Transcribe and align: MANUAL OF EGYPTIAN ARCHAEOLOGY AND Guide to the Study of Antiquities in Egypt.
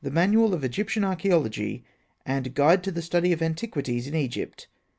MANUAL 0.03 0.55
OF 0.55 0.63
EGYPTIAN 0.63 1.03
ARCHAEOLOGY 1.03 1.85
AND 2.25 2.55
Guide 2.55 2.83
to 2.83 2.91
the 2.91 3.03
Study 3.03 3.31
of 3.33 3.43
Antiquities 3.43 4.07
in 4.07 4.15
Egypt. 4.15 4.65